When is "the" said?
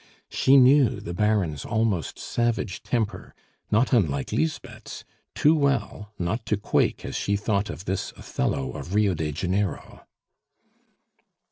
0.99-1.13